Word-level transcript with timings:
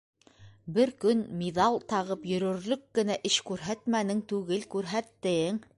Бер 0.77 0.91
көн 1.03 1.21
миҙал 1.41 1.77
тағып 1.93 2.25
йөрөрлөк 2.31 2.83
кенә 2.99 3.21
эш 3.31 3.39
күрһәтмәнең 3.51 4.27
түгел, 4.33 4.69
күрһәттең. 4.77 5.61